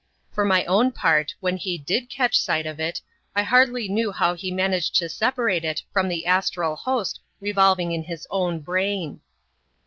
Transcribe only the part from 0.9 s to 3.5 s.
part, when he did catch sight of it, I